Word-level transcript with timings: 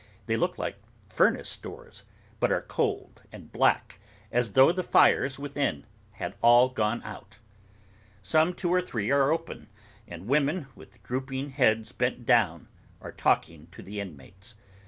They 0.25 0.35
look 0.35 0.57
like 0.57 0.77
furnace 1.09 1.55
doors, 1.55 2.01
but 2.39 2.51
are 2.51 2.63
cold 2.63 3.21
and 3.31 3.51
black, 3.51 3.99
as 4.31 4.53
though 4.53 4.71
the 4.71 4.81
fires 4.81 5.37
within 5.37 5.85
had 6.13 6.33
all 6.41 6.69
gone 6.69 7.03
out. 7.03 7.35
Some 8.23 8.55
two 8.55 8.73
or 8.73 8.81
three 8.81 9.11
are 9.11 9.31
open, 9.31 9.67
and 10.07 10.25
women, 10.27 10.65
with 10.73 11.03
drooping 11.03 11.51
heads 11.51 11.91
bent 11.91 12.25
down, 12.25 12.67
are 12.99 13.11
talking 13.11 13.67
to 13.73 13.83
the 13.83 13.99
inmates. 13.99 14.55